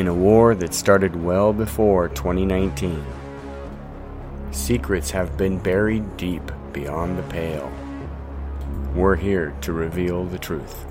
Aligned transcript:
In 0.00 0.08
a 0.08 0.14
war 0.14 0.54
that 0.54 0.72
started 0.72 1.14
well 1.14 1.52
before 1.52 2.08
2019, 2.08 3.04
secrets 4.50 5.10
have 5.10 5.36
been 5.36 5.58
buried 5.58 6.16
deep 6.16 6.50
beyond 6.72 7.18
the 7.18 7.22
pale. 7.24 7.70
We're 8.94 9.16
here 9.16 9.54
to 9.60 9.74
reveal 9.74 10.24
the 10.24 10.38
truth. 10.38 10.86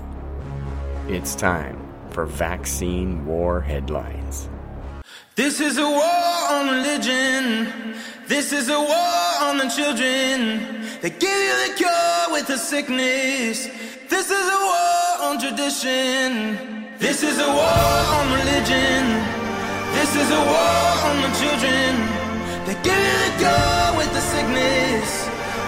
It's 1.08 1.34
time 1.34 1.76
for 2.10 2.24
Vaccine 2.24 3.26
War 3.26 3.60
Headlines. 3.60 4.48
This 5.34 5.58
is 5.58 5.76
a 5.76 5.90
war 5.90 6.48
on 6.50 6.68
religion. 6.68 7.96
This 8.28 8.52
is 8.52 8.68
a 8.68 8.78
war 8.78 9.26
on 9.40 9.58
the 9.58 9.68
children. 9.70 10.86
They 11.00 11.10
give 11.10 11.42
you 11.48 11.56
the 11.66 11.74
cure 11.76 12.26
with 12.30 12.46
the 12.46 12.58
sickness. 12.58 13.66
This 14.08 14.30
is 14.30 14.46
a 14.46 14.60
war 14.70 15.30
on 15.30 15.40
tradition. 15.40 16.79
This 17.00 17.22
is 17.22 17.38
a 17.38 17.48
war 17.48 17.64
on 17.64 18.26
religion. 18.30 19.00
This 19.96 20.14
is 20.14 20.30
a 20.30 20.42
war 20.52 20.84
on 21.08 21.16
the 21.24 21.32
children. 21.40 21.96
They 22.66 22.76
give 22.84 23.00
you 23.08 23.16
the 23.24 23.32
cure 23.40 23.96
with 23.96 24.12
the 24.12 24.20
sickness. 24.20 25.08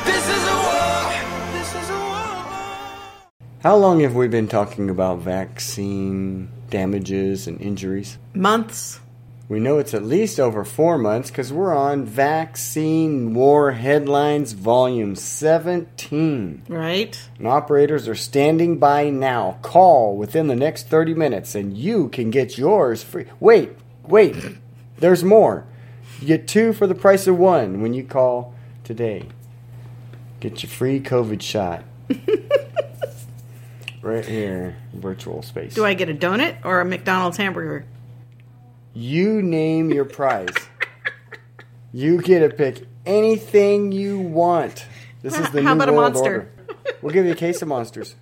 This 0.04 0.28
is 0.28 0.42
a 0.44 0.56
war. 0.68 1.08
This 1.56 1.74
is 1.74 1.88
a 1.88 1.98
war. 1.98 3.32
How 3.62 3.76
long 3.76 4.00
have 4.00 4.14
we 4.14 4.28
been 4.28 4.46
talking 4.46 4.90
about 4.90 5.20
vaccine 5.20 6.50
damages 6.68 7.46
and 7.46 7.58
injuries? 7.62 8.18
Months. 8.34 9.00
We 9.48 9.60
know 9.60 9.78
it's 9.78 9.92
at 9.92 10.04
least 10.04 10.38
over 10.40 10.64
four 10.64 10.96
months 10.96 11.30
because 11.30 11.52
we're 11.52 11.74
on 11.74 12.04
Vaccine 12.04 13.34
War 13.34 13.72
Headlines 13.72 14.52
Volume 14.52 15.14
17. 15.16 16.62
Right? 16.68 17.28
And 17.38 17.46
operators 17.46 18.08
are 18.08 18.14
standing 18.14 18.78
by 18.78 19.10
now. 19.10 19.58
Call 19.62 20.16
within 20.16 20.46
the 20.46 20.56
next 20.56 20.88
30 20.88 21.14
minutes 21.14 21.54
and 21.54 21.76
you 21.76 22.08
can 22.08 22.30
get 22.30 22.56
yours 22.56 23.02
free. 23.02 23.26
Wait, 23.40 23.72
wait, 24.06 24.36
there's 24.98 25.24
more. 25.24 25.66
You 26.20 26.28
get 26.28 26.46
two 26.46 26.72
for 26.72 26.86
the 26.86 26.94
price 26.94 27.26
of 27.26 27.36
one 27.36 27.82
when 27.82 27.94
you 27.94 28.04
call 28.04 28.54
today. 28.84 29.28
Get 30.40 30.62
your 30.62 30.70
free 30.70 31.00
COVID 31.00 31.42
shot. 31.42 31.82
right 34.02 34.24
here, 34.24 34.76
virtual 34.92 35.42
space. 35.42 35.74
Do 35.74 35.84
I 35.84 35.94
get 35.94 36.08
a 36.08 36.14
donut 36.14 36.56
or 36.64 36.80
a 36.80 36.84
McDonald's 36.84 37.36
hamburger? 37.36 37.84
You 38.94 39.40
name 39.42 39.90
your 39.90 40.04
prize. 40.04 40.54
you 41.92 42.20
get 42.20 42.40
to 42.40 42.50
pick 42.54 42.86
anything 43.06 43.90
you 43.92 44.18
want. 44.18 44.84
This 45.22 45.38
is 45.38 45.48
the 45.50 45.62
How 45.62 45.74
new 45.74 45.82
about 45.82 45.88
a 45.88 45.92
world 45.92 46.14
monster? 46.14 46.32
order. 46.32 46.50
We'll 47.00 47.12
give 47.14 47.24
you 47.26 47.32
a 47.32 47.36
case 47.36 47.62
of 47.62 47.68
monsters. 47.68 48.16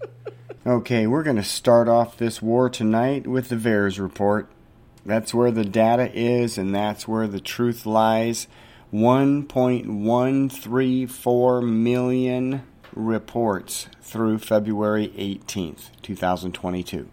Okay, 0.67 1.07
we're 1.07 1.23
going 1.23 1.37
to 1.37 1.43
start 1.43 1.89
off 1.89 2.19
this 2.19 2.43
war 2.43 2.69
tonight 2.69 3.27
with 3.27 3.49
the 3.49 3.57
VAERS 3.57 3.99
report. 3.99 4.51
That's 5.07 5.33
where 5.33 5.51
the 5.51 5.65
data 5.65 6.11
is, 6.15 6.59
and 6.59 6.75
that's 6.75 7.09
where 7.09 7.27
the 7.27 7.41
truth 7.41 7.87
lies. 7.87 8.47
1.134 8.93 11.63
million 11.69 12.63
reports 12.95 13.87
through 14.03 14.37
February 14.39 15.09
18th, 15.17 15.91
2022. 16.03 17.09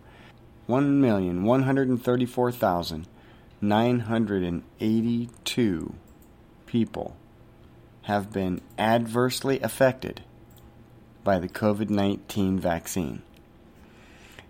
1,134,982 3.61 5.93
people 6.65 7.15
have 8.03 8.31
been 8.31 8.61
adversely 8.77 9.59
affected 9.61 10.21
by 11.23 11.39
the 11.39 11.49
COVID 11.49 11.89
19 11.89 12.59
vaccine. 12.59 13.23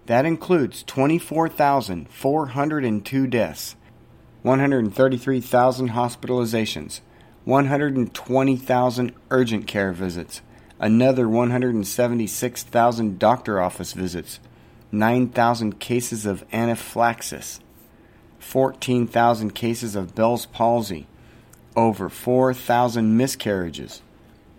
That 0.07 0.25
includes 0.25 0.83
24,402 0.83 3.27
deaths, 3.27 3.75
133,000 4.43 5.89
hospitalizations, 5.89 7.01
120,000 7.45 9.13
urgent 9.31 9.67
care 9.67 9.91
visits, 9.91 10.41
another 10.79 11.27
176,000 11.27 13.19
doctor 13.19 13.61
office 13.61 13.93
visits, 13.93 14.39
9,000 14.91 15.79
cases 15.79 16.25
of 16.25 16.45
anaphylaxis, 16.53 17.59
14,000 18.39 19.55
cases 19.55 19.95
of 19.95 20.15
Bell's 20.15 20.45
palsy, 20.45 21.07
over 21.75 22.09
4,000 22.09 23.17
miscarriages, 23.17 24.01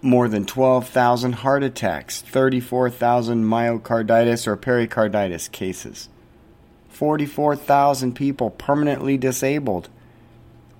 more 0.00 0.28
than 0.28 0.44
12,000 0.44 1.32
heart 1.32 1.62
attacks, 1.62 2.20
34,000 2.22 3.44
myocarditis 3.44 4.46
or 4.46 4.56
pericarditis 4.56 5.48
cases, 5.48 6.08
44,000 6.88 8.14
people 8.14 8.50
permanently 8.50 9.16
disabled, 9.16 9.88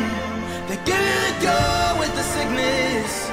They 0.68 0.76
give 0.84 0.98
you 0.98 1.20
the 1.26 1.32
cure 1.40 1.94
with 1.98 2.12
the 2.14 2.22
sickness. 2.22 3.30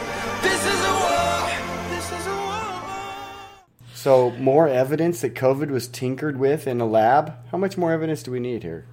So, 4.05 4.29
more 4.33 4.67
evidence 4.67 5.21
that 5.21 5.33
COVID 5.33 5.71
was 5.71 5.88
tinkered 5.88 6.38
with 6.38 6.67
in 6.67 6.79
a 6.79 6.85
lab? 6.85 7.33
How 7.49 7.57
much 7.57 7.75
more 7.75 7.91
evidence 7.91 8.21
do 8.21 8.29
we 8.29 8.39
need 8.39 8.61
here? 8.61 8.85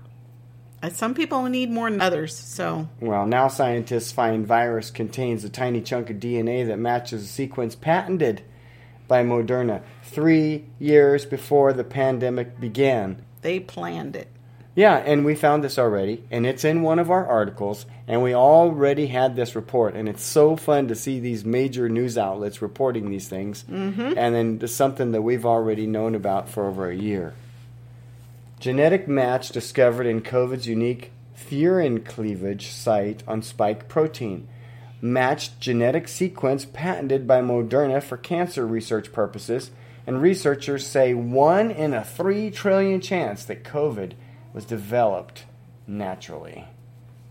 Uh, 0.83 0.89
Some 0.89 1.13
people 1.13 1.43
need 1.51 1.71
more 1.71 1.91
than 1.91 2.01
others, 2.01 2.35
so 2.35 2.89
Well, 2.99 3.27
now 3.27 3.49
scientists 3.49 4.11
find 4.11 4.47
virus 4.47 4.91
contains 4.91 5.45
a 5.45 5.51
tiny 5.51 5.83
chunk 5.83 6.09
of 6.09 6.17
DNA 6.17 6.67
that 6.67 6.79
matches 6.79 7.25
a 7.25 7.27
sequence 7.27 7.75
patented 7.75 8.41
by 9.07 9.23
Moderna 9.23 9.83
three 10.03 10.65
years 10.79 11.27
before 11.27 11.75
the 11.75 11.85
pandemic 11.85 12.59
began. 12.59 13.23
they 13.43 13.61
planned 13.61 14.17
it. 14.17 14.29
Yeah, 14.75 14.97
and 14.97 15.25
we 15.25 15.35
found 15.35 15.63
this 15.63 15.79
already, 15.79 16.25
and 16.31 16.47
it's 16.47 16.65
in 16.65 16.81
one 16.81 16.99
of 16.99 17.11
our 17.11 17.27
articles, 17.27 17.85
and 18.09 18.23
we 18.23 18.35
already 18.35 19.09
had 19.09 19.37
this 19.37 19.55
report, 19.55 19.95
and 19.95 20.09
it's 20.09 20.25
so 20.25 20.57
fun 20.57 20.89
to 20.89 20.95
see 20.95 21.21
these 21.21 21.45
major 21.45 21.91
news 21.91 22.17
outlets 22.17 22.63
reporting 22.63 23.11
these 23.11 23.29
things, 23.29 23.65
mm-hmm. 23.71 24.15
and 24.17 24.35
then 24.35 24.59
it's 24.63 24.73
something 24.73 25.13
that 25.13 25.21
we've 25.21 25.45
already 25.45 25.87
known 25.87 26.15
about 26.15 26.49
for 26.49 26.67
over 26.67 26.89
a 26.89 26.97
year. 26.97 27.35
Genetic 28.61 29.07
match 29.07 29.51
discovered 29.51 30.07
in 30.07 30.23
COVID's 30.23 30.67
unique 30.67 31.11
furin 31.37 32.03
cleavage 32.03 32.69
site 32.69 33.23
on 33.29 33.43
spike 33.43 33.89
protein. 33.89 34.49
Matched 35.03 35.61
genetic 35.61 36.09
sequence 36.09 36.65
patented 36.65 37.27
by 37.27 37.43
Moderna 37.43 38.03
for 38.03 38.17
cancer 38.17 38.67
research 38.67 39.13
purposes, 39.13 39.71
and 40.07 40.23
researchers 40.23 40.87
say 40.87 41.13
one 41.13 41.71
in 41.71 41.93
a 41.93 42.05
three 42.05 42.51
trillion 42.51 43.03
chance 43.03 43.45
that 43.45 43.65
COVID 43.65 44.13
was 44.53 44.65
developed 44.65 45.45
naturally. 45.87 46.67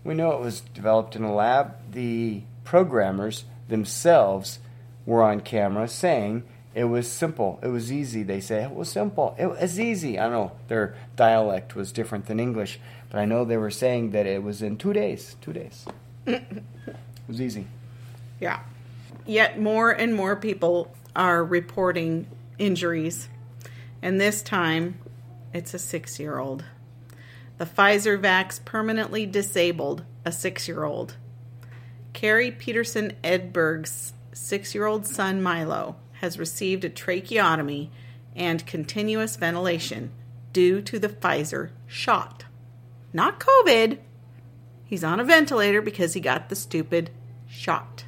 We 0.04 0.14
know 0.14 0.32
it 0.32 0.40
was 0.40 0.60
developed 0.60 1.16
in 1.16 1.22
a 1.22 1.34
lab. 1.34 1.74
The 1.92 2.42
programmers 2.64 3.44
themselves 3.68 4.58
were 5.06 5.22
on 5.22 5.40
camera 5.40 5.88
saying 5.88 6.44
it 6.74 6.84
was 6.84 7.10
simple. 7.10 7.58
It 7.62 7.68
was 7.68 7.92
easy. 7.92 8.22
They 8.22 8.40
say 8.40 8.62
it 8.64 8.74
was 8.74 8.88
simple. 8.88 9.36
It 9.38 9.46
was 9.46 9.78
easy. 9.78 10.18
I 10.18 10.28
know. 10.28 10.52
Their 10.68 10.96
dialect 11.16 11.76
was 11.76 11.92
different 11.92 12.26
than 12.26 12.40
English, 12.40 12.80
but 13.10 13.18
I 13.18 13.24
know 13.24 13.44
they 13.44 13.56
were 13.58 13.70
saying 13.70 14.12
that 14.12 14.26
it 14.26 14.42
was 14.42 14.62
in 14.62 14.76
two 14.76 14.92
days. 14.92 15.36
Two 15.40 15.52
days. 15.52 15.86
it 16.26 16.42
was 17.28 17.40
easy. 17.40 17.66
Yeah. 18.40 18.60
Yet 19.26 19.60
more 19.60 19.90
and 19.90 20.14
more 20.14 20.34
people 20.34 20.94
are 21.14 21.44
reporting 21.44 22.26
injuries. 22.58 23.28
And 24.00 24.20
this 24.20 24.42
time, 24.42 24.98
It's 25.52 25.74
a 25.74 25.78
six 25.78 26.18
year 26.18 26.38
old. 26.38 26.64
The 27.58 27.66
Pfizer 27.66 28.20
vax 28.20 28.64
permanently 28.64 29.26
disabled 29.26 30.04
a 30.24 30.32
six 30.32 30.66
year 30.66 30.84
old. 30.84 31.16
Carrie 32.12 32.50
Peterson 32.50 33.14
Edberg's 33.22 34.12
six 34.32 34.74
year 34.74 34.86
old 34.86 35.06
son 35.06 35.42
Milo 35.42 35.96
has 36.20 36.38
received 36.38 36.84
a 36.84 36.90
tracheotomy 36.90 37.90
and 38.34 38.66
continuous 38.66 39.36
ventilation 39.36 40.10
due 40.52 40.80
to 40.82 40.98
the 40.98 41.08
Pfizer 41.08 41.70
shot. 41.86 42.44
Not 43.12 43.40
COVID. 43.40 43.98
He's 44.84 45.04
on 45.04 45.20
a 45.20 45.24
ventilator 45.24 45.82
because 45.82 46.14
he 46.14 46.20
got 46.20 46.48
the 46.48 46.56
stupid 46.56 47.10
shot. 47.48 48.04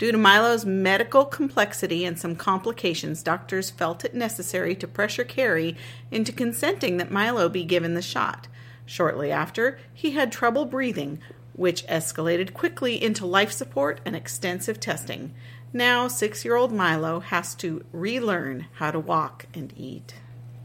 Due 0.00 0.12
to 0.12 0.16
Milo's 0.16 0.64
medical 0.64 1.26
complexity 1.26 2.06
and 2.06 2.18
some 2.18 2.34
complications, 2.34 3.22
doctors 3.22 3.68
felt 3.68 4.02
it 4.02 4.14
necessary 4.14 4.74
to 4.76 4.88
pressure 4.88 5.24
Carrie 5.24 5.76
into 6.10 6.32
consenting 6.32 6.96
that 6.96 7.10
Milo 7.10 7.50
be 7.50 7.64
given 7.64 7.92
the 7.92 8.00
shot. 8.00 8.48
Shortly 8.86 9.30
after, 9.30 9.78
he 9.92 10.12
had 10.12 10.32
trouble 10.32 10.64
breathing, 10.64 11.20
which 11.52 11.86
escalated 11.86 12.54
quickly 12.54 12.94
into 13.00 13.26
life 13.26 13.52
support 13.52 14.00
and 14.06 14.16
extensive 14.16 14.80
testing. 14.80 15.34
Now, 15.70 16.08
six 16.08 16.46
year 16.46 16.56
old 16.56 16.72
Milo 16.72 17.20
has 17.20 17.54
to 17.56 17.84
relearn 17.92 18.68
how 18.76 18.92
to 18.92 18.98
walk 18.98 19.48
and 19.52 19.70
eat. 19.76 20.14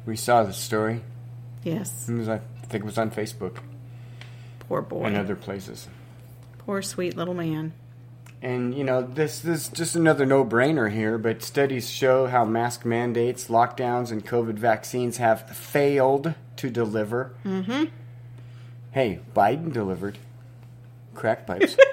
We 0.06 0.16
saw 0.16 0.44
the 0.44 0.54
story. 0.54 1.02
Yes, 1.62 2.08
It 2.08 2.14
was, 2.14 2.30
I 2.30 2.40
think 2.70 2.86
it 2.86 2.86
was 2.86 2.98
on 2.98 3.12
Facebook 3.12 3.58
poor 4.60 4.82
boy. 4.82 5.04
and 5.04 5.18
other 5.18 5.36
places. 5.36 5.90
Poor 6.60 6.82
sweet 6.82 7.18
little 7.18 7.34
man. 7.34 7.74
And 8.46 8.78
you 8.78 8.84
know, 8.84 9.02
this, 9.02 9.40
this 9.40 9.64
is 9.64 9.70
just 9.70 9.96
another 9.96 10.24
no-brainer 10.24 10.92
here. 10.92 11.18
But 11.18 11.42
studies 11.42 11.90
show 11.90 12.28
how 12.28 12.46
mask 12.46 12.86
mandates, 12.86 13.48
lockdowns, 13.48 14.12
and 14.12 14.24
COVID 14.24 14.54
vaccines 14.54 15.18
have 15.18 15.50
failed 15.50 16.36
to 16.58 16.70
deliver. 16.70 17.34
Mm-hmm. 17.44 17.86
Hey, 18.92 19.20
Biden 19.36 19.74
delivered. 19.74 20.20
Crack 21.16 21.48
pipes. 21.48 21.76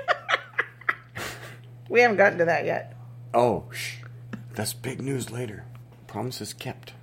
We 1.89 2.01
haven't 2.01 2.17
gotten 2.17 2.39
to 2.39 2.47
that 2.47 2.65
yet. 2.65 2.95
oh, 3.35 3.65
shh. 3.71 3.97
That's 4.55 4.73
big 4.73 5.03
news 5.03 5.31
later. 5.31 5.65
Promises 6.07 6.55
kept. 6.55 6.95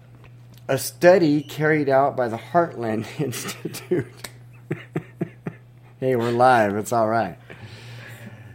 A 0.68 0.80
study 0.80 1.44
carried 1.44 1.90
out 1.90 2.18
by 2.18 2.28
the 2.28 2.38
Heartland 2.38 3.06
Institute. 3.22 4.30
hey, 6.00 6.16
we're 6.16 6.32
live. 6.32 6.76
It's 6.76 6.92
all 6.92 7.08
right. 7.08 7.38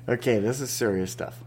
Okay, 0.08 0.38
this 0.38 0.60
is 0.60 0.70
serious 0.70 1.10
stuff. 1.10 1.42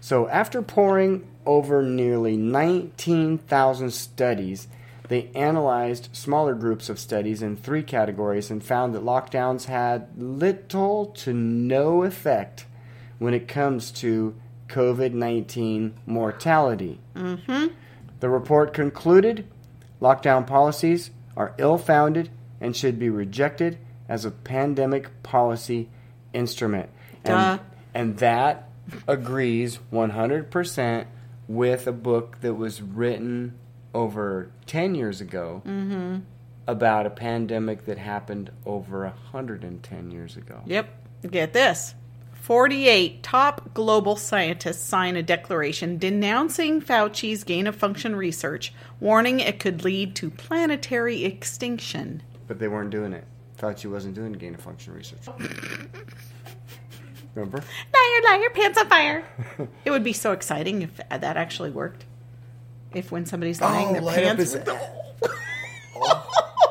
So, 0.00 0.28
after 0.28 0.62
poring 0.62 1.26
over 1.44 1.82
nearly 1.82 2.36
19,000 2.36 3.90
studies, 3.90 4.68
they 5.08 5.30
analyzed 5.34 6.10
smaller 6.12 6.54
groups 6.54 6.88
of 6.88 6.98
studies 6.98 7.42
in 7.42 7.56
three 7.56 7.82
categories 7.82 8.50
and 8.50 8.62
found 8.62 8.94
that 8.94 9.02
lockdowns 9.02 9.64
had 9.64 10.08
little 10.16 11.06
to 11.06 11.32
no 11.32 12.04
effect 12.04 12.66
when 13.18 13.34
it 13.34 13.48
comes 13.48 13.90
to 13.90 14.34
COVID 14.68 15.12
19 15.12 15.94
mortality. 16.06 17.00
Mm-hmm. 17.14 17.74
The 18.20 18.28
report 18.28 18.72
concluded 18.72 19.46
lockdown 20.00 20.46
policies 20.46 21.10
are 21.36 21.54
ill 21.58 21.78
founded 21.78 22.30
and 22.60 22.76
should 22.76 22.98
be 22.98 23.08
rejected 23.08 23.78
as 24.08 24.24
a 24.24 24.30
pandemic 24.30 25.22
policy 25.22 25.88
instrument. 26.32 26.90
Duh. 27.24 27.58
And, 27.98 28.18
that 28.18 28.68
agrees 29.06 29.78
100% 29.92 31.06
with 31.48 31.86
a 31.86 31.92
book 31.92 32.40
that 32.40 32.54
was 32.54 32.80
written 32.80 33.58
over 33.94 34.50
10 34.66 34.94
years 34.94 35.20
ago 35.20 35.62
mm-hmm. 35.66 36.18
about 36.66 37.06
a 37.06 37.10
pandemic 37.10 37.86
that 37.86 37.98
happened 37.98 38.50
over 38.64 39.02
110 39.02 40.10
years 40.10 40.36
ago. 40.36 40.62
Yep. 40.66 40.88
Get 41.30 41.52
this 41.52 41.94
48 42.48 43.22
top 43.22 43.74
global 43.74 44.16
scientists 44.16 44.82
sign 44.82 45.16
a 45.16 45.22
declaration 45.22 45.98
denouncing 45.98 46.80
Fauci's 46.80 47.44
gain 47.44 47.66
of 47.66 47.74
function 47.74 48.14
research, 48.14 48.72
warning 49.00 49.40
it 49.40 49.58
could 49.58 49.84
lead 49.84 50.14
to 50.16 50.30
planetary 50.30 51.24
extinction. 51.24 52.22
But 52.46 52.58
they 52.58 52.68
weren't 52.68 52.90
doing 52.90 53.12
it. 53.12 53.24
Fauci 53.58 53.90
wasn't 53.90 54.14
doing 54.14 54.32
gain 54.32 54.54
of 54.54 54.60
function 54.60 54.94
research. 54.94 55.20
Remember? 57.38 57.58
Liar, 57.58 58.38
liar, 58.38 58.50
pants 58.50 58.78
on 58.78 58.88
fire. 58.88 59.24
it 59.84 59.90
would 59.90 60.02
be 60.02 60.12
so 60.12 60.32
exciting 60.32 60.82
if 60.82 60.96
that 61.08 61.36
actually 61.36 61.70
worked. 61.70 62.04
If 62.92 63.12
when 63.12 63.26
somebody's 63.26 63.62
oh, 63.62 63.66
lying, 63.66 63.92
their 63.92 64.02
light 64.02 64.24
up 64.24 64.36
pants. 64.36 64.52
his- 64.52 64.62
oh. 64.66 64.94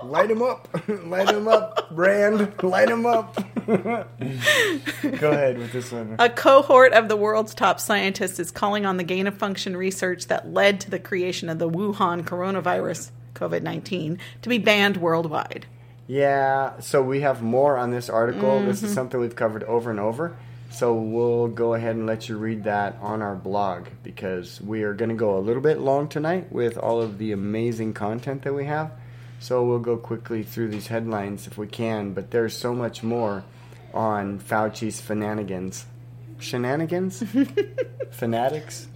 Light 0.04 0.32
him 0.32 0.42
up. 0.42 0.68
Light 0.88 1.30
him 1.30 1.48
up, 1.48 1.88
Rand. 1.92 2.64
Light 2.64 2.90
him 2.90 3.06
up. 3.06 3.36
Go 3.68 5.32
ahead 5.32 5.58
with 5.58 5.74
this 5.74 5.92
one. 5.92 6.16
A 6.18 6.30
cohort 6.30 6.94
of 6.94 7.10
the 7.10 7.18
world's 7.18 7.54
top 7.54 7.80
scientists 7.80 8.40
is 8.40 8.52
calling 8.52 8.86
on 8.86 8.98
the 8.98 9.04
gain 9.04 9.28
of 9.28 9.38
function 9.38 9.76
research 9.76 10.28
that 10.28 10.54
led 10.54 10.80
to 10.82 10.90
the 10.90 11.00
creation 11.00 11.50
of 11.50 11.60
the 11.60 11.70
Wuhan 11.70 12.24
coronavirus, 12.24 13.12
COVID 13.36 13.64
19, 13.64 14.18
to 14.44 14.50
be 14.50 14.58
banned 14.58 14.98
worldwide. 14.98 15.66
Yeah, 16.08 16.80
so 16.80 17.02
we 17.02 17.20
have 17.22 17.42
more 17.42 17.78
on 17.78 17.92
this 17.92 18.10
article. 18.10 18.62
This 18.62 18.78
is 18.78 18.84
mm-hmm. 18.84 18.94
something 18.96 19.20
we've 19.20 19.36
covered 19.36 19.64
over 19.66 19.92
and 19.92 20.00
over. 20.00 20.38
So 20.78 20.94
we'll 20.94 21.48
go 21.48 21.74
ahead 21.74 21.96
and 21.96 22.06
let 22.06 22.30
you 22.30 22.38
read 22.38 22.66
that 22.66 23.00
on 23.02 23.24
our 23.24 23.34
blog 23.34 23.88
because 24.04 24.62
we 24.62 24.84
are 24.84 24.94
going 24.94 25.10
to 25.10 25.16
go 25.16 25.36
a 25.36 25.40
little 25.40 25.64
bit 25.64 25.80
long 25.80 26.08
tonight 26.08 26.52
with 26.52 26.78
all 26.78 27.02
of 27.02 27.18
the 27.18 27.32
amazing 27.32 27.96
content 27.96 28.44
that 28.44 28.54
we 28.54 28.66
have. 28.66 28.92
So 29.40 29.66
we'll 29.66 29.80
go 29.80 29.98
quickly 29.98 30.44
through 30.44 30.68
these 30.70 30.86
headlines 30.86 31.48
if 31.48 31.58
we 31.58 31.66
can, 31.66 32.14
but 32.14 32.30
there's 32.30 32.56
so 32.56 32.76
much 32.76 33.02
more 33.02 33.44
on 33.92 34.38
Fauci's 34.38 35.02
fananigans. 35.02 35.86
Shenanigans? 36.38 37.24
Fanatics? 38.12 38.88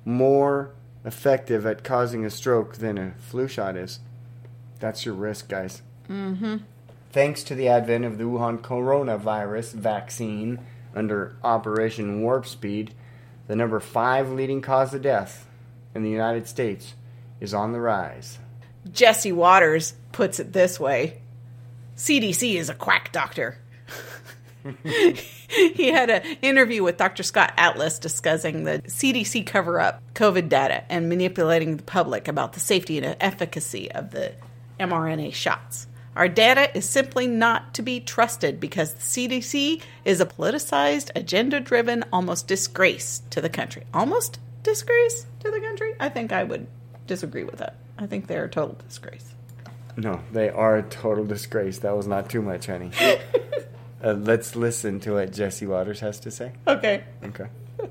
more 0.05 0.71
effective 1.05 1.65
at 1.65 1.85
causing 1.85 2.25
a 2.25 2.31
stroke 2.31 2.77
than 2.77 2.99
a 2.99 3.13
flu 3.19 3.49
shot 3.49 3.77
is. 3.77 4.01
That's 4.79 5.07
your 5.07 5.15
risk, 5.15 5.49
guys. 5.49 5.81
Mm-hmm. 6.09 6.57
Thanks 7.13 7.43
to 7.45 7.55
the 7.55 7.69
advent 7.69 8.05
of 8.05 8.19
the 8.19 8.25
Wuhan 8.25 8.61
coronavirus 8.61 9.73
vaccine 9.73 10.59
under 10.95 11.37
Operation 11.43 12.21
Warp 12.23 12.47
Speed, 12.47 12.93
the 13.47 13.57
number 13.57 13.81
five 13.81 14.31
leading 14.31 14.61
cause 14.61 14.93
of 14.93 15.01
death 15.03 15.47
in 15.95 16.03
the 16.03 16.11
United 16.11 16.47
States 16.47 16.95
is 17.41 17.55
on 17.55 17.73
the 17.73 17.81
rise. 17.81 18.39
Jesse 18.93 19.33
Watters 19.33 19.95
puts 20.17 20.41
it 20.41 20.55
this 20.55 20.81
way 20.81 21.19
CDC 21.95 22.55
is 22.55 22.71
a 22.71 22.75
quack 22.75 23.13
doctor. 23.13 23.59
he 25.49 25.89
had 25.89 26.11
an 26.11 26.23
interview 26.43 26.83
with 26.83 26.97
Dr. 26.97 27.23
Scott 27.23 27.53
Atlas 27.57 27.99
discussing 27.99 28.65
the 28.65 28.81
CDC 28.87 29.47
cover 29.47 29.79
up 29.79 30.03
COVID 30.15 30.49
data 30.49 30.85
and 30.91 31.09
manipulating 31.09 31.77
the 31.77 31.83
public 31.83 32.29
about 32.29 32.55
the 32.55 32.61
safety 32.61 32.99
and 32.99 33.17
efficacy 33.21 33.93
of 33.93 34.11
the 34.11 34.33
mRNA 34.81 35.35
shots. 35.35 35.87
Our 36.17 36.29
data 36.29 36.75
is 36.75 36.89
simply 36.89 37.27
not 37.27 37.75
to 37.75 37.83
be 37.83 38.01
trusted 38.01 38.59
because 38.59 38.95
the 38.95 39.01
CDC 39.01 39.83
is 40.07 40.21
a 40.21 40.27
politicized, 40.27 41.11
agenda 41.15 41.61
driven, 41.61 42.05
almost 42.11 42.49
disgrace 42.49 43.21
to 43.31 43.43
the 43.43 43.51
country. 43.51 43.85
Almost 43.93 44.39
disgrace 44.63 45.27
to 45.41 45.51
the 45.51 45.61
country? 45.61 45.95
I 46.01 46.09
think 46.09 46.33
I 46.33 46.43
would 46.43 46.67
disagree 47.07 47.45
with 47.45 47.59
that. 47.59 47.77
I 47.99 48.07
think 48.07 48.27
they're 48.27 48.45
a 48.45 48.51
total 48.51 48.79
disgrace. 48.87 49.36
No, 49.97 50.21
they 50.33 50.51
are 50.51 50.77
a 50.77 50.83
total 50.83 51.25
disgrace. 51.25 51.79
That 51.79 51.97
was 51.97 52.07
not 52.07 52.29
too 52.29 52.43
much, 52.43 52.67
honey. 52.67 52.91
uh, 54.05 54.13
let's 54.13 54.55
listen 54.55 55.01
to 55.01 55.15
what 55.15 55.33
Jesse 55.33 55.67
Watters 55.67 56.01
has 56.01 56.21
to 56.21 56.31
say. 56.31 56.53
Okay. 56.67 57.05
Okay. 57.25 57.47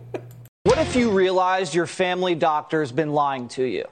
What 0.66 0.80
if 0.80 0.96
you 0.96 1.12
realized 1.12 1.76
your 1.76 1.86
family 1.86 2.34
doctor's 2.34 2.92
been 2.92 3.14
lying 3.14 3.50
to 3.50 3.64
you, 3.64 3.86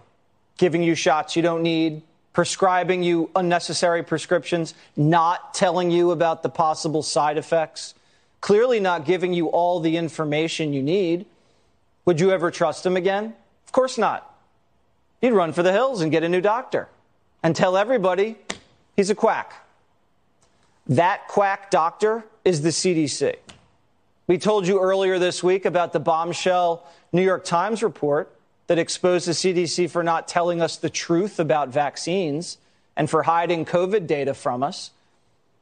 giving 0.57 0.81
you 0.81 0.95
shots 0.95 1.35
you 1.35 1.43
don't 1.43 1.61
need, 1.61 2.01
prescribing 2.33 3.03
you 3.03 3.29
unnecessary 3.35 4.01
prescriptions, 4.01 4.73
not 4.97 5.53
telling 5.53 5.91
you 5.91 6.09
about 6.09 6.41
the 6.41 6.49
possible 6.49 7.03
side 7.03 7.37
effects, 7.37 7.93
clearly 8.41 8.79
not 8.79 9.05
giving 9.05 9.35
you 9.35 9.49
all 9.49 9.79
the 9.81 9.97
information 9.97 10.73
you 10.73 10.81
need, 10.81 11.27
would 12.05 12.19
you 12.19 12.31
ever 12.31 12.49
trust 12.49 12.83
him 12.83 12.97
again? 12.97 13.35
Of 13.67 13.71
course 13.71 13.99
not. 13.99 14.35
You'd 15.21 15.33
run 15.33 15.53
for 15.53 15.61
the 15.61 15.71
hills 15.71 16.01
and 16.01 16.11
get 16.11 16.23
a 16.23 16.27
new 16.27 16.41
doctor 16.41 16.89
and 17.43 17.55
tell 17.55 17.77
everybody 17.77 18.37
he's 18.95 19.09
a 19.09 19.15
quack. 19.15 19.53
That 20.87 21.27
quack 21.27 21.69
doctor 21.69 22.23
is 22.43 22.61
the 22.61 22.69
CDC. 22.69 23.35
We 24.25 24.37
told 24.37 24.65
you 24.65 24.79
earlier 24.79 25.19
this 25.19 25.43
week 25.43 25.65
about 25.65 25.93
the 25.93 25.99
bombshell 25.99 26.87
New 27.11 27.21
York 27.21 27.43
Times 27.43 27.83
report 27.83 28.33
that 28.67 28.79
exposed 28.79 29.27
the 29.27 29.33
CDC 29.33 29.89
for 29.89 30.03
not 30.03 30.27
telling 30.27 30.61
us 30.61 30.77
the 30.77 30.89
truth 30.89 31.39
about 31.39 31.69
vaccines 31.69 32.57
and 32.95 33.09
for 33.09 33.23
hiding 33.23 33.65
COVID 33.65 34.07
data 34.07 34.33
from 34.33 34.63
us. 34.63 34.91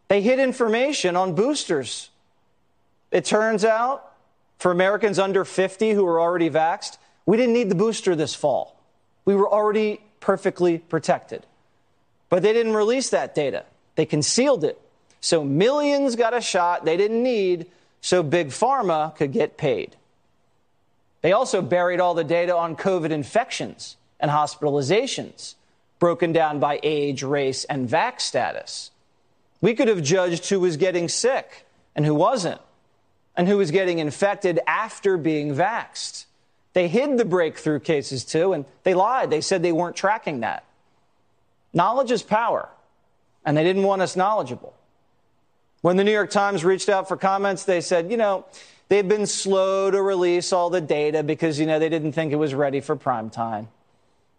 They 0.08 0.22
hid 0.22 0.40
information 0.40 1.16
on 1.16 1.34
boosters. 1.34 2.10
It 3.12 3.26
turns 3.26 3.66
out, 3.66 4.12
for 4.60 4.72
Americans 4.72 5.18
under 5.18 5.44
50 5.44 5.92
who 5.92 6.06
are 6.06 6.22
already 6.22 6.50
vaxxed, 6.50 6.98
we 7.26 7.38
didn't 7.38 7.54
need 7.54 7.70
the 7.70 7.76
booster 7.76 8.16
this 8.16 8.36
fall. 8.36 8.80
We 9.26 9.36
were 9.36 9.50
already 9.50 10.02
perfectly 10.20 10.78
protected. 10.78 11.46
But 12.32 12.44
they 12.44 12.54
didn't 12.54 12.76
release 12.76 13.10
that 13.10 13.36
data, 13.36 13.66
they 13.96 14.08
concealed 14.08 14.64
it. 14.64 14.82
So 15.20 15.44
millions 15.44 16.16
got 16.16 16.34
a 16.34 16.42
shot 16.42 16.84
they 16.84 16.98
didn't 16.98 17.22
need 17.22 17.68
so 18.00 18.24
Big 18.24 18.48
Pharma 18.48 19.16
could 19.16 19.32
get 19.32 19.58
paid. 19.58 19.96
They 21.22 21.34
also 21.34 21.62
buried 21.62 22.00
all 22.00 22.16
the 22.16 22.24
data 22.24 22.56
on 22.56 22.76
COVID 22.76 23.12
infections 23.12 23.98
and 24.20 24.32
hospitalizations, 24.32 25.56
broken 26.00 26.32
down 26.32 26.60
by 26.60 26.80
age, 26.82 27.22
race, 27.22 27.66
and 27.66 27.88
vax 27.88 28.22
status. 28.22 28.90
We 29.60 29.76
could 29.76 29.90
have 29.90 30.02
judged 30.02 30.50
who 30.50 30.60
was 30.60 30.78
getting 30.78 31.10
sick 31.10 31.66
and 31.96 32.06
who 32.06 32.16
wasn't, 32.16 32.62
and 33.36 33.48
who 33.48 33.58
was 33.58 33.70
getting 33.70 34.00
infected 34.00 34.60
after 34.66 35.18
being 35.18 35.54
vaxxed. 35.54 36.26
They 36.74 36.88
hid 36.88 37.18
the 37.18 37.26
breakthrough 37.26 37.82
cases 37.82 38.24
too, 38.24 38.54
and 38.54 38.66
they 38.84 38.94
lied. 38.94 39.30
They 39.30 39.42
said 39.42 39.62
they 39.62 39.74
weren't 39.74 39.98
tracking 39.98 40.40
that. 40.40 40.64
Knowledge 41.74 42.12
is 42.12 42.24
power, 42.24 42.70
and 43.46 43.56
they 43.56 43.64
didn't 43.64 43.84
want 43.84 44.02
us 44.02 44.16
knowledgeable. 44.16 44.74
When 45.82 45.98
the 45.98 46.04
New 46.04 46.12
York 46.12 46.30
Times 46.30 46.64
reached 46.64 46.90
out 46.90 47.08
for 47.08 47.18
comments, 47.18 47.64
they 47.64 47.82
said, 47.82 48.12
you 48.12 48.18
know, 48.18 48.46
they've 48.90 49.08
been 49.08 49.26
slow 49.26 49.90
to 49.90 50.02
release 50.02 50.54
all 50.54 50.70
the 50.70 50.82
data 50.82 51.24
because, 51.24 51.60
you 51.60 51.66
know, 51.66 51.80
they 51.80 51.90
didn't 51.90 52.12
think 52.12 52.32
it 52.32 52.36
was 52.36 52.54
ready 52.54 52.82
for 52.82 52.96
prime 52.96 53.30
time. 53.30 53.68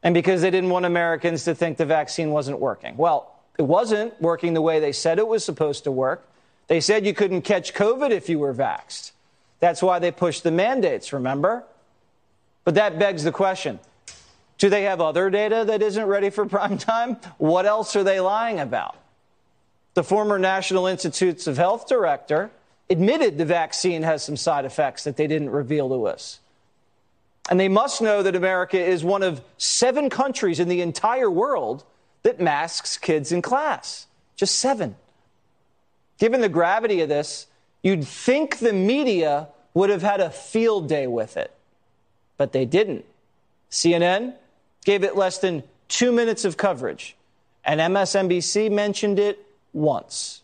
And 0.02 0.14
because 0.14 0.42
they 0.42 0.50
didn't 0.50 0.70
want 0.70 0.84
Americans 0.84 1.44
to 1.44 1.54
think 1.54 1.78
the 1.78 1.86
vaccine 1.86 2.30
wasn't 2.30 2.58
working. 2.58 2.96
Well, 2.96 3.32
it 3.58 3.62
wasn't 3.62 4.20
working 4.20 4.54
the 4.54 4.62
way 4.62 4.80
they 4.80 4.92
said 4.92 5.18
it 5.18 5.26
was 5.26 5.44
supposed 5.44 5.84
to 5.84 5.92
work. 5.92 6.26
They 6.68 6.80
said 6.80 7.06
you 7.06 7.14
couldn't 7.14 7.42
catch 7.42 7.74
COVID 7.74 8.10
if 8.10 8.28
you 8.28 8.38
were 8.38 8.54
vaxxed. 8.54 9.12
That's 9.60 9.82
why 9.82 9.98
they 9.98 10.10
pushed 10.10 10.42
the 10.42 10.50
mandates, 10.50 11.12
remember? 11.12 11.64
But 12.64 12.74
that 12.74 12.98
begs 12.98 13.24
the 13.24 13.32
question 13.32 13.78
do 14.62 14.70
they 14.70 14.84
have 14.84 15.00
other 15.00 15.28
data 15.28 15.64
that 15.66 15.82
isn't 15.82 16.06
ready 16.06 16.30
for 16.30 16.46
prime 16.46 16.78
time? 16.78 17.16
What 17.38 17.66
else 17.66 17.96
are 17.96 18.04
they 18.04 18.20
lying 18.20 18.60
about? 18.60 18.96
The 19.94 20.04
former 20.04 20.38
National 20.38 20.86
Institutes 20.86 21.48
of 21.48 21.56
Health 21.56 21.88
director 21.88 22.48
admitted 22.88 23.38
the 23.38 23.44
vaccine 23.44 24.04
has 24.04 24.22
some 24.22 24.36
side 24.36 24.64
effects 24.64 25.02
that 25.02 25.16
they 25.16 25.26
didn't 25.26 25.50
reveal 25.50 25.88
to 25.88 26.06
us. 26.06 26.38
And 27.50 27.58
they 27.58 27.66
must 27.66 28.00
know 28.00 28.22
that 28.22 28.36
America 28.36 28.78
is 28.78 29.02
one 29.02 29.24
of 29.24 29.42
seven 29.58 30.08
countries 30.08 30.60
in 30.60 30.68
the 30.68 30.80
entire 30.80 31.28
world 31.28 31.82
that 32.22 32.40
masks 32.40 32.96
kids 32.96 33.32
in 33.32 33.42
class. 33.42 34.06
Just 34.36 34.60
seven. 34.60 34.94
Given 36.20 36.40
the 36.40 36.48
gravity 36.48 37.00
of 37.00 37.08
this, 37.08 37.48
you'd 37.82 38.06
think 38.06 38.60
the 38.60 38.72
media 38.72 39.48
would 39.74 39.90
have 39.90 40.02
had 40.02 40.20
a 40.20 40.30
field 40.30 40.88
day 40.88 41.08
with 41.08 41.36
it, 41.36 41.52
but 42.36 42.52
they 42.52 42.64
didn't. 42.64 43.04
CNN 43.68 44.34
gave 44.84 45.04
it 45.04 45.16
less 45.16 45.38
than 45.38 45.62
two 45.88 46.12
minutes 46.12 46.44
of 46.44 46.56
coverage, 46.56 47.16
and 47.64 47.80
MSNBC 47.80 48.70
mentioned 48.70 49.18
it 49.18 49.44
once. 49.72 50.42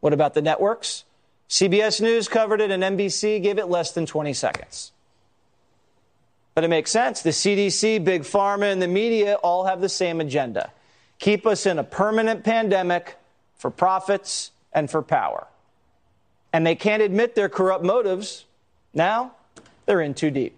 What 0.00 0.12
about 0.12 0.34
the 0.34 0.42
networks? 0.42 1.04
CBS 1.48 2.00
News 2.00 2.28
covered 2.28 2.60
it 2.60 2.70
and 2.70 2.82
NBC 2.82 3.42
gave 3.42 3.58
it 3.58 3.66
less 3.66 3.90
than 3.92 4.06
20 4.06 4.32
seconds. 4.32 4.92
But 6.54 6.62
it 6.62 6.68
makes 6.68 6.90
sense. 6.90 7.22
The 7.22 7.30
CDC, 7.30 8.04
Big 8.04 8.22
Pharma, 8.22 8.72
and 8.72 8.80
the 8.80 8.88
media 8.88 9.34
all 9.34 9.64
have 9.64 9.80
the 9.80 9.88
same 9.88 10.20
agenda 10.20 10.70
keep 11.18 11.46
us 11.46 11.66
in 11.66 11.78
a 11.78 11.84
permanent 11.84 12.42
pandemic 12.42 13.16
for 13.56 13.70
profits 13.70 14.50
and 14.72 14.90
for 14.90 15.02
power. 15.02 15.46
And 16.52 16.66
they 16.66 16.74
can't 16.74 17.02
admit 17.02 17.34
their 17.34 17.48
corrupt 17.48 17.84
motives. 17.84 18.46
Now, 18.94 19.32
they're 19.86 20.00
in 20.00 20.14
too 20.14 20.30
deep. 20.30 20.56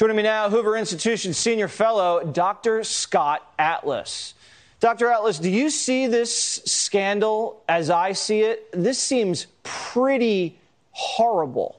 Joining 0.00 0.16
me 0.16 0.22
now, 0.22 0.48
Hoover 0.48 0.78
Institution 0.78 1.34
Senior 1.34 1.68
Fellow, 1.68 2.24
Dr. 2.24 2.84
Scott 2.84 3.46
Atlas. 3.58 4.32
Dr. 4.80 5.10
Atlas, 5.10 5.38
do 5.38 5.50
you 5.50 5.68
see 5.68 6.06
this 6.06 6.32
scandal 6.64 7.62
as 7.68 7.90
I 7.90 8.12
see 8.12 8.40
it? 8.40 8.66
This 8.72 8.98
seems 8.98 9.46
pretty 9.62 10.56
horrible. 10.92 11.78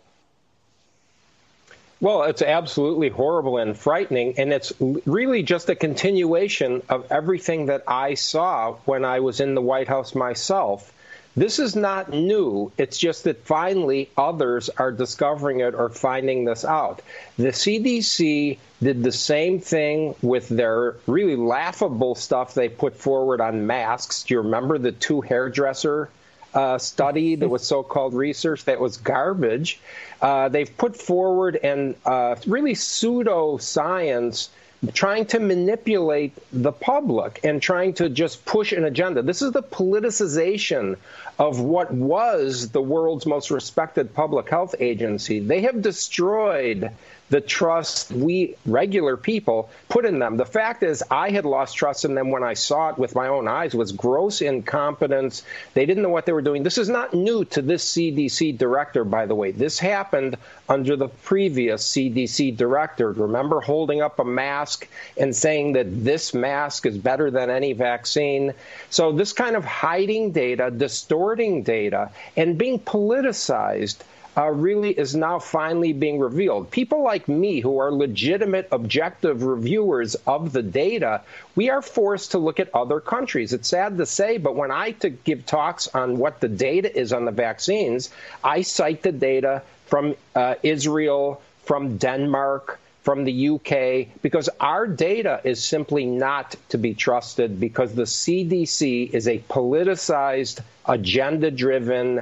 Well, 2.00 2.22
it's 2.26 2.44
absolutely 2.44 3.10
horrible 3.10 3.58
and 3.58 3.76
frightening, 3.76 4.36
and 4.38 4.54
it's 4.54 4.72
really 4.80 5.42
just 5.42 5.70
a 5.70 5.76
continuation 5.76 6.84
of 6.90 7.12
everything 7.12 7.66
that 7.66 7.86
I 7.88 8.14
saw 8.14 8.74
when 8.86 9.04
I 9.04 9.22
was 9.22 9.40
in 9.40 9.56
the 9.56 9.62
White 9.62 9.88
House 9.88 10.14
myself. 10.14 10.94
This 11.36 11.60
is 11.60 11.78
not 11.78 12.12
new. 12.12 12.74
It's 12.78 12.98
just 12.98 13.24
that 13.24 13.46
finally 13.46 14.10
others 14.18 14.70
are 14.70 14.92
discovering 14.92 15.62
it 15.62 15.74
or 15.74 15.88
finding 15.88 16.44
this 16.44 16.66
out. 16.66 17.02
The 17.38 17.50
CDC 17.50 18.58
did 18.84 19.02
the 19.02 19.14
same 19.14 19.62
thing 19.62 20.16
with 20.22 20.50
their 20.50 20.98
really 21.08 21.38
laughable 21.38 22.16
stuff 22.16 22.54
they 22.54 22.68
put 22.68 22.98
forward 22.98 23.40
on 23.40 23.66
masks. 23.66 24.24
Do 24.24 24.34
you 24.34 24.42
remember 24.42 24.78
the 24.78 24.92
two 24.92 25.22
hairdresser 25.22 26.10
uh, 26.54 26.78
study 26.78 27.36
that 27.36 27.48
was 27.48 27.66
so-called 27.66 28.14
research 28.14 28.66
that 28.66 28.82
was 28.82 28.98
garbage? 28.98 29.80
Uh, 30.22 30.50
they've 30.50 30.78
put 30.78 30.98
forward 30.98 31.56
and 31.56 31.96
uh, 32.06 32.36
really 32.46 32.76
pseudo 32.76 33.56
science 33.58 34.50
trying 34.94 35.26
to 35.28 35.40
manipulate 35.40 36.34
the 36.52 36.72
public 36.72 37.40
and 37.44 37.62
trying 37.62 37.94
to 37.94 38.10
just 38.10 38.44
push 38.46 38.72
an 38.72 38.84
agenda. 38.84 39.22
This 39.22 39.42
is 39.42 39.52
the 39.52 39.62
politicization 39.62 40.98
of 41.38 41.60
what 41.60 41.92
was 41.92 42.70
the 42.70 42.82
world's 42.82 43.26
most 43.28 43.52
respected 43.52 44.14
public 44.14 44.50
health 44.50 44.74
agency. 44.80 45.40
They 45.40 45.62
have 45.62 45.82
destroyed 45.82 46.92
the 47.32 47.42
trust 47.42 48.12
we 48.12 48.56
regular 48.66 49.16
people 49.16 49.70
put 49.88 50.06
in 50.06 50.20
them. 50.20 50.36
The 50.36 50.46
fact 50.46 50.84
is, 50.84 51.02
I 51.10 51.30
had 51.30 51.46
lost 51.46 51.78
trust 51.78 52.04
in 52.04 52.14
them 52.14 52.30
when 52.30 52.44
I 52.44 52.54
saw 52.54 52.90
it 52.90 52.98
with 52.98 53.16
my 53.16 53.30
own 53.30 53.48
eyes. 53.48 53.74
Was 53.74 53.94
gross 53.94 54.42
incompetence. 54.42 55.44
They 55.74 55.86
didn't 55.86 56.04
know 56.04 56.10
what 56.10 56.26
they 56.26 56.34
were 56.34 56.42
doing. 56.42 56.62
This 56.62 56.78
is 56.78 56.90
not 56.90 57.14
new 57.14 57.46
to 57.46 57.62
this 57.62 57.86
CDC 57.86 58.58
director, 58.58 59.06
by 59.06 59.26
the 59.26 59.34
way. 59.34 59.52
This 59.52 59.80
happened 59.80 60.36
under 60.68 60.98
the 60.98 61.08
previous 61.08 61.88
CDC 61.88 62.58
director. 62.58 63.14
Remember 63.14 63.62
holding 63.62 64.02
up 64.02 64.20
a 64.20 64.26
mask 64.26 64.90
and 65.18 65.34
saying 65.34 65.72
that 65.74 66.04
this 66.04 66.34
mask 66.34 66.86
is 66.86 66.98
better 66.98 67.32
than 67.32 67.50
any 67.50 67.72
vaccine? 67.72 68.54
So, 68.90 69.14
this 69.14 69.32
kind 69.32 69.56
of 69.56 69.64
hiding 69.64 70.32
data, 70.32 70.70
distorting 70.70 71.64
data, 71.64 72.10
and 72.36 72.58
being 72.58 72.78
politicized 72.78 74.00
uh, 74.38 74.50
really 74.50 74.92
is 74.92 75.16
now 75.16 75.40
finally 75.40 75.94
being 75.94 76.20
revealed. 76.20 76.72
People 76.72 77.04
like 77.04 77.28
me, 77.28 77.60
who 77.60 77.80
are 77.80 77.92
legitimate, 77.92 78.68
objective 78.72 79.44
reviewers 79.44 80.16
of 80.26 80.54
the 80.54 80.64
data, 80.64 81.22
we 81.56 81.70
are 81.70 81.82
forced 81.82 82.32
to 82.32 82.38
look 82.38 82.60
at 82.60 82.74
other 82.74 83.00
countries. 83.00 83.52
It's 83.54 83.68
sad 83.68 83.98
to 83.98 84.06
say, 84.06 84.38
but 84.38 84.56
when 84.56 84.72
I 84.72 84.92
give 84.92 85.46
talks 85.46 85.88
on 85.90 86.18
what 86.18 86.40
the 86.40 86.48
data 86.48 86.98
is 86.98 87.12
on 87.12 87.26
the 87.26 87.32
vaccines, 87.32 88.10
I 88.44 88.62
cite 88.62 89.04
the 89.04 89.12
data 89.12 89.64
from 89.88 90.16
uh, 90.36 90.56
Israel, 90.64 91.42
from 91.66 91.98
Denmark, 91.98 92.80
from 93.04 93.24
the 93.24 93.50
UK, 93.50 94.08
because 94.22 94.48
our 94.60 94.86
data 94.86 95.42
is 95.44 95.64
simply 95.64 96.06
not 96.06 96.56
to 96.70 96.78
be 96.78 96.94
trusted 96.94 97.60
because 97.60 97.94
the 97.94 98.04
CDC 98.04 99.10
is 99.12 99.28
a 99.28 99.40
politicized, 99.40 100.62
agenda 100.86 101.50
driven, 101.50 102.22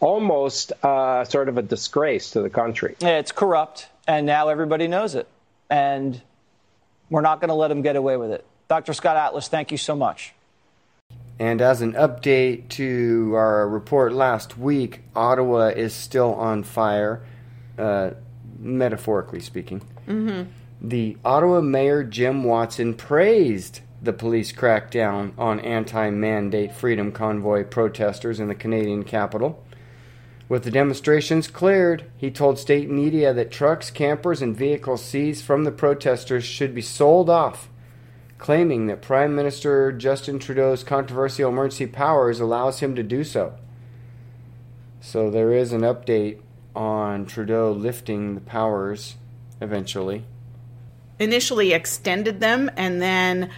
almost 0.00 0.72
uh, 0.82 1.24
sort 1.24 1.48
of 1.48 1.58
a 1.58 1.62
disgrace 1.62 2.30
to 2.32 2.42
the 2.42 2.50
country. 2.50 2.96
It's 3.00 3.32
corrupt, 3.32 3.88
and 4.06 4.26
now 4.26 4.48
everybody 4.48 4.88
knows 4.88 5.14
it. 5.14 5.28
And 5.70 6.20
we're 7.10 7.20
not 7.20 7.40
going 7.40 7.48
to 7.48 7.54
let 7.54 7.68
them 7.68 7.82
get 7.82 7.96
away 7.96 8.16
with 8.16 8.30
it. 8.30 8.44
Dr. 8.68 8.92
Scott 8.92 9.16
Atlas, 9.16 9.48
thank 9.48 9.70
you 9.70 9.78
so 9.78 9.96
much. 9.96 10.34
And 11.38 11.62
as 11.62 11.82
an 11.82 11.92
update 11.92 12.68
to 12.70 13.32
our 13.34 13.68
report 13.68 14.12
last 14.12 14.58
week, 14.58 15.02
Ottawa 15.14 15.68
is 15.68 15.94
still 15.94 16.34
on 16.34 16.64
fire. 16.64 17.22
Uh, 17.78 18.10
metaphorically 18.58 19.40
speaking. 19.40 19.80
Mm-hmm. 20.06 20.50
The 20.80 21.16
Ottawa 21.24 21.60
Mayor 21.60 22.04
Jim 22.04 22.44
Watson 22.44 22.94
praised 22.94 23.80
the 24.02 24.12
police 24.12 24.52
crackdown 24.52 25.32
on 25.38 25.60
anti 25.60 26.10
mandate 26.10 26.74
Freedom 26.74 27.10
Convoy 27.10 27.64
protesters 27.64 28.38
in 28.40 28.48
the 28.48 28.54
Canadian 28.54 29.04
capital. 29.04 29.62
With 30.48 30.64
the 30.64 30.70
demonstrations 30.70 31.46
cleared, 31.46 32.10
he 32.16 32.30
told 32.30 32.58
state 32.58 32.88
media 32.88 33.34
that 33.34 33.50
trucks, 33.50 33.90
campers, 33.90 34.40
and 34.40 34.56
vehicles 34.56 35.04
seized 35.04 35.44
from 35.44 35.64
the 35.64 35.70
protesters 35.70 36.44
should 36.44 36.74
be 36.74 36.80
sold 36.80 37.28
off, 37.28 37.68
claiming 38.38 38.86
that 38.86 39.02
Prime 39.02 39.34
Minister 39.34 39.92
Justin 39.92 40.38
Trudeau's 40.38 40.82
controversial 40.82 41.50
emergency 41.50 41.86
powers 41.86 42.40
allows 42.40 42.80
him 42.80 42.96
to 42.96 43.02
do 43.02 43.24
so. 43.24 43.58
So 45.00 45.30
there 45.30 45.52
is 45.52 45.74
an 45.74 45.82
update 45.82 46.40
on 46.74 47.26
Trudeau 47.26 47.70
lifting 47.70 48.34
the 48.34 48.40
powers 48.40 49.16
eventually. 49.60 50.24
Initially 51.18 51.72
extended 51.74 52.40
them, 52.40 52.70
and 52.74 53.02
then 53.02 53.50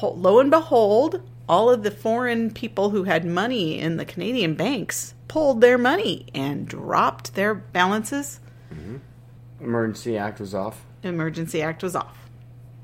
lo 0.00 0.38
and 0.38 0.52
behold, 0.52 1.20
all 1.48 1.70
of 1.70 1.82
the 1.82 1.90
foreign 1.90 2.50
people 2.50 2.90
who 2.90 3.04
had 3.04 3.24
money 3.24 3.78
in 3.78 3.96
the 3.96 4.04
Canadian 4.04 4.54
banks 4.54 5.14
pulled 5.28 5.60
their 5.60 5.78
money 5.78 6.26
and 6.34 6.66
dropped 6.66 7.34
their 7.34 7.54
balances. 7.54 8.40
Mm-hmm. 8.72 8.96
Emergency 9.60 10.16
Act 10.16 10.40
was 10.40 10.54
off. 10.54 10.84
Emergency 11.02 11.62
Act 11.62 11.82
was 11.82 11.96
off. 11.96 12.28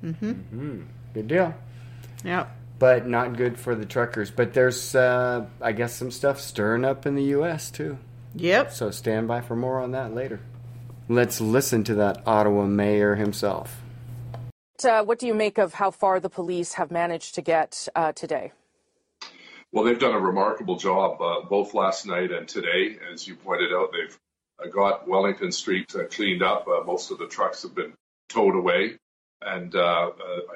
Mm-hmm. 0.02 0.30
mm-hmm. 0.30 0.82
Good 1.14 1.28
deal. 1.28 1.54
Yep. 2.24 2.56
But 2.78 3.06
not 3.06 3.36
good 3.36 3.58
for 3.58 3.74
the 3.74 3.86
truckers. 3.86 4.30
But 4.30 4.52
there's, 4.52 4.94
uh, 4.94 5.46
I 5.60 5.72
guess, 5.72 5.94
some 5.94 6.10
stuff 6.10 6.40
stirring 6.40 6.84
up 6.84 7.06
in 7.06 7.14
the 7.14 7.22
U.S. 7.24 7.70
too. 7.70 7.98
Yep. 8.34 8.72
So 8.72 8.90
stand 8.90 9.28
by 9.28 9.40
for 9.40 9.54
more 9.54 9.80
on 9.80 9.92
that 9.92 10.12
later. 10.12 10.40
Let's 11.08 11.40
listen 11.40 11.84
to 11.84 11.94
that 11.96 12.22
Ottawa 12.26 12.66
mayor 12.66 13.14
himself. 13.14 13.80
Uh, 14.82 15.04
what 15.04 15.18
do 15.18 15.26
you 15.26 15.34
make 15.34 15.58
of 15.58 15.74
how 15.74 15.90
far 15.90 16.18
the 16.18 16.28
police 16.28 16.74
have 16.74 16.90
managed 16.90 17.36
to 17.36 17.42
get 17.42 17.86
uh, 17.94 18.12
today? 18.12 18.52
Well, 19.72 19.84
they've 19.84 19.98
done 19.98 20.14
a 20.14 20.20
remarkable 20.20 20.76
job 20.76 21.20
uh, 21.20 21.42
both 21.48 21.74
last 21.74 22.06
night 22.06 22.32
and 22.32 22.48
today. 22.48 22.96
As 23.12 23.26
you 23.26 23.36
pointed 23.36 23.72
out, 23.72 23.90
they've 23.92 24.18
uh, 24.62 24.68
got 24.68 25.06
Wellington 25.06 25.52
Street 25.52 25.94
uh, 25.94 26.04
cleaned 26.10 26.42
up. 26.42 26.66
Uh, 26.66 26.82
most 26.84 27.10
of 27.10 27.18
the 27.18 27.26
trucks 27.26 27.62
have 27.62 27.74
been 27.74 27.92
towed 28.28 28.56
away. 28.56 28.96
And 29.42 29.74
I 29.76 30.10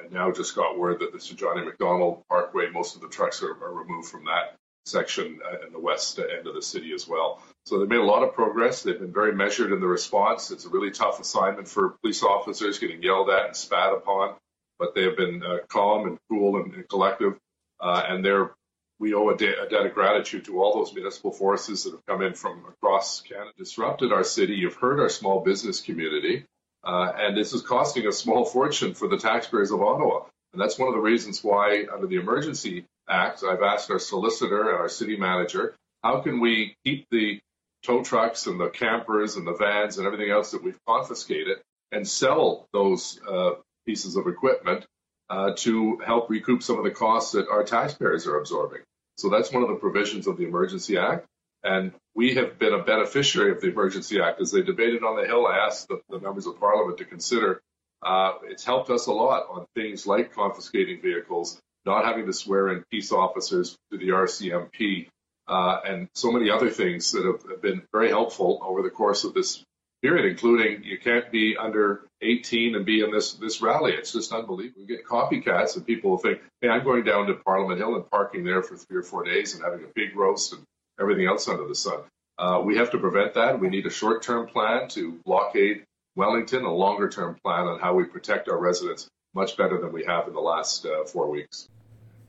now 0.09 0.31
just 0.31 0.55
got 0.55 0.79
word 0.79 1.01
that 1.01 1.13
the 1.13 1.19
Sir 1.19 1.35
John 1.35 1.59
A. 1.59 1.63
Macdonald 1.63 2.23
Parkway, 2.27 2.71
most 2.71 2.95
of 2.95 3.01
the 3.01 3.07
trucks 3.07 3.43
are, 3.43 3.51
are 3.51 3.73
removed 3.73 4.09
from 4.09 4.25
that 4.25 4.58
section 4.85 5.39
in 5.65 5.71
the 5.71 5.79
west 5.79 6.19
end 6.19 6.47
of 6.47 6.55
the 6.55 6.61
city 6.61 6.93
as 6.93 7.07
well. 7.07 7.41
So 7.65 7.79
they've 7.79 7.89
made 7.89 7.99
a 7.99 8.03
lot 8.03 8.23
of 8.23 8.33
progress. 8.33 8.81
They've 8.81 8.99
been 8.99 9.13
very 9.13 9.33
measured 9.33 9.71
in 9.71 9.79
the 9.79 9.87
response. 9.87 10.51
It's 10.51 10.65
a 10.65 10.69
really 10.69 10.91
tough 10.91 11.19
assignment 11.19 11.67
for 11.67 11.97
police 12.01 12.23
officers 12.23 12.79
getting 12.79 13.03
yelled 13.03 13.29
at 13.29 13.47
and 13.47 13.55
spat 13.55 13.93
upon, 13.93 14.35
but 14.79 14.95
they 14.95 15.03
have 15.03 15.17
been 15.17 15.43
uh, 15.43 15.57
calm 15.67 16.07
and 16.07 16.17
cool 16.29 16.61
and, 16.61 16.73
and 16.73 16.89
collective. 16.89 17.37
Uh, 17.79 18.03
and 18.07 18.25
they're 18.25 18.51
we 18.99 19.13
owe 19.13 19.29
a, 19.29 19.37
de- 19.37 19.61
a, 19.61 19.67
debt 19.69 19.85
of 19.85 19.93
gratitude 19.93 20.45
to 20.45 20.61
all 20.61 20.75
those 20.75 20.93
municipal 20.93 21.31
forces 21.31 21.85
that 21.85 21.91
have 21.91 22.05
come 22.05 22.21
in 22.21 22.33
from 22.33 22.65
across 22.67 23.21
Canada, 23.21 23.51
disrupted 23.57 24.11
our 24.11 24.25
city. 24.25 24.55
You've 24.55 24.75
heard 24.75 24.99
our 24.99 25.07
small 25.07 25.39
business 25.41 25.79
community, 25.79 26.45
uh, 26.83 27.13
and 27.17 27.35
this 27.35 27.53
is 27.53 27.61
costing 27.61 28.07
a 28.07 28.11
small 28.11 28.43
fortune 28.43 28.93
for 28.93 29.07
the 29.07 29.17
taxpayers 29.17 29.71
of 29.71 29.81
Ottawa. 29.81 30.25
And 30.51 30.61
that's 30.61 30.77
one 30.77 30.89
of 30.89 30.95
the 30.95 31.01
reasons 31.01 31.43
why, 31.43 31.85
under 31.93 32.07
the 32.07 32.17
Emergency 32.17 32.85
Act, 33.09 33.43
I've 33.43 33.61
asked 33.61 33.89
our 33.91 33.99
solicitor 33.99 34.69
and 34.69 34.79
our 34.79 34.89
city 34.89 35.17
manager, 35.17 35.75
how 36.03 36.21
can 36.21 36.39
we 36.39 36.75
keep 36.85 37.07
the 37.11 37.39
tow 37.83 38.03
trucks 38.03 38.47
and 38.47 38.59
the 38.59 38.69
campers 38.69 39.35
and 39.35 39.47
the 39.47 39.53
vans 39.53 39.97
and 39.97 40.05
everything 40.05 40.31
else 40.31 40.51
that 40.51 40.63
we've 40.63 40.79
confiscated 40.87 41.57
and 41.91 42.07
sell 42.07 42.67
those 42.73 43.19
uh, 43.27 43.51
pieces 43.85 44.15
of 44.15 44.27
equipment 44.27 44.85
uh, 45.29 45.53
to 45.55 45.97
help 46.05 46.29
recoup 46.29 46.63
some 46.63 46.77
of 46.77 46.83
the 46.83 46.91
costs 46.91 47.33
that 47.33 47.47
our 47.49 47.63
taxpayers 47.63 48.27
are 48.27 48.37
absorbing. 48.37 48.81
So 49.17 49.29
that's 49.29 49.51
one 49.51 49.63
of 49.63 49.69
the 49.69 49.75
provisions 49.75 50.27
of 50.27 50.37
the 50.37 50.45
Emergency 50.45 50.97
Act. 50.97 51.25
And 51.63 51.91
we 52.15 52.35
have 52.35 52.57
been 52.57 52.73
a 52.73 52.83
beneficiary 52.83 53.51
of 53.51 53.61
the 53.61 53.67
Emergency 53.67 54.21
Act. 54.21 54.39
As 54.39 54.51
they 54.51 54.61
debated 54.61 55.03
on 55.03 55.17
the 55.17 55.27
Hill, 55.27 55.45
I 55.45 55.57
asked 55.57 55.87
the, 55.89 55.99
the 56.09 56.19
members 56.19 56.47
of 56.47 56.59
Parliament 56.59 56.97
to 56.99 57.05
consider. 57.05 57.61
Uh, 58.01 58.33
it's 58.43 58.63
helped 58.63 58.89
us 58.89 59.07
a 59.07 59.11
lot 59.11 59.47
on 59.49 59.65
things 59.75 60.07
like 60.07 60.33
confiscating 60.33 61.01
vehicles, 61.01 61.59
not 61.89 62.05
having 62.05 62.27
to 62.27 62.33
swear 62.33 62.69
in 62.69 62.83
peace 62.91 63.11
officers 63.11 63.75
to 63.91 63.97
the 63.97 64.09
RCMP, 64.09 65.07
uh, 65.47 65.79
and 65.85 66.07
so 66.13 66.31
many 66.31 66.49
other 66.49 66.69
things 66.69 67.11
that 67.11 67.25
have 67.25 67.61
been 67.61 67.81
very 67.91 68.09
helpful 68.09 68.59
over 68.61 68.83
the 68.83 68.91
course 68.91 69.23
of 69.23 69.33
this 69.33 69.63
period, 70.03 70.25
including 70.25 70.83
you 70.83 70.99
can't 70.99 71.31
be 71.31 71.57
under 71.57 72.05
18 72.21 72.75
and 72.75 72.85
be 72.85 73.01
in 73.01 73.11
this 73.11 73.33
this 73.33 73.61
rally. 73.61 73.93
It's 73.93 74.13
just 74.13 74.31
unbelievable. 74.31 74.81
We 74.81 74.95
get 74.95 75.05
copycats, 75.05 75.75
and 75.75 75.85
people 75.85 76.11
will 76.11 76.19
think, 76.19 76.39
"Hey, 76.61 76.69
I'm 76.69 76.83
going 76.83 77.03
down 77.03 77.25
to 77.27 77.33
Parliament 77.33 77.79
Hill 77.79 77.95
and 77.95 78.09
parking 78.09 78.43
there 78.43 78.61
for 78.61 78.77
three 78.77 78.97
or 78.97 79.03
four 79.03 79.23
days 79.23 79.55
and 79.55 79.63
having 79.63 79.83
a 79.83 79.91
big 79.95 80.15
roast 80.15 80.53
and 80.53 80.63
everything 80.99 81.25
else 81.25 81.47
under 81.47 81.67
the 81.67 81.75
sun." 81.75 82.01
Uh, 82.37 82.61
we 82.63 82.77
have 82.77 82.91
to 82.91 82.99
prevent 82.99 83.33
that. 83.33 83.59
We 83.59 83.69
need 83.69 83.85
a 83.85 83.89
short-term 83.89 84.47
plan 84.47 84.87
to 84.89 85.19
blockade 85.25 85.83
Wellington, 86.15 86.63
a 86.63 86.73
longer-term 86.73 87.37
plan 87.43 87.67
on 87.67 87.79
how 87.79 87.95
we 87.95 88.05
protect 88.05 88.47
our 88.47 88.57
residents 88.57 89.09
much 89.33 89.57
better 89.57 89.79
than 89.79 89.91
we 89.91 90.05
have 90.05 90.27
in 90.27 90.33
the 90.33 90.39
last 90.39 90.85
uh, 90.85 91.03
four 91.03 91.29
weeks. 91.29 91.67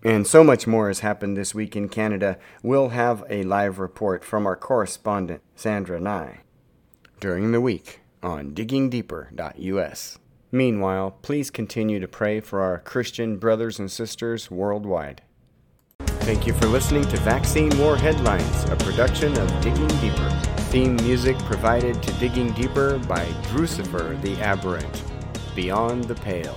And 0.02 0.26
so 0.26 0.42
much 0.42 0.66
more 0.66 0.88
has 0.88 1.00
happened 1.00 1.36
this 1.36 1.54
week 1.54 1.76
in 1.76 1.88
Canada. 1.88 2.38
We'll 2.62 2.90
have 2.90 3.24
a 3.28 3.42
live 3.42 3.78
report 3.78 4.24
from 4.24 4.46
our 4.46 4.56
correspondent, 4.56 5.42
Sandra 5.54 6.00
Nye, 6.00 6.40
during 7.20 7.52
the 7.52 7.60
week 7.60 8.00
on 8.22 8.52
diggingdeeper.us. 8.52 10.18
Meanwhile, 10.52 11.12
please 11.22 11.50
continue 11.50 12.00
to 12.00 12.08
pray 12.08 12.40
for 12.40 12.60
our 12.62 12.78
Christian 12.78 13.36
brothers 13.36 13.78
and 13.78 13.90
sisters 13.90 14.50
worldwide. 14.50 15.22
Thank 16.20 16.46
you 16.46 16.54
for 16.54 16.66
listening 16.66 17.02
to 17.04 17.16
Vaccine 17.18 17.76
War 17.78 17.96
Headlines, 17.96 18.64
a 18.64 18.76
production 18.76 19.36
of 19.38 19.48
Digging 19.60 19.88
Deeper. 20.00 20.30
Theme 20.70 20.96
music 20.96 21.38
provided 21.40 22.02
to 22.02 22.12
Digging 22.14 22.52
Deeper 22.52 22.98
by 22.98 23.24
Drucifer 23.48 24.20
the 24.22 24.36
Aberrant. 24.40 25.02
Beyond 25.54 26.04
the 26.04 26.14
Pale. 26.16 26.56